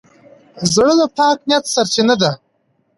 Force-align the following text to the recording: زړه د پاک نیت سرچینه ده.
زړه 0.73 0.93
د 0.99 1.01
پاک 1.17 1.37
نیت 1.49 1.63
سرچینه 1.73 2.15
ده. 2.21 2.31